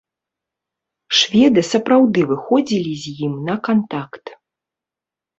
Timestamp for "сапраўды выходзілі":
1.73-2.93